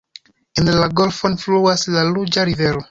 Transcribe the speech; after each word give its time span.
En 0.61 0.71
la 0.79 0.87
golfon 1.01 1.37
fluas 1.45 1.87
la 1.99 2.09
ruĝa 2.13 2.51
rivero. 2.53 2.79